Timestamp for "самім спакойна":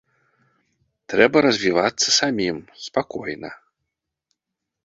2.19-3.51